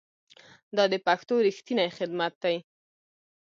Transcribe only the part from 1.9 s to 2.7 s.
خدمت دی.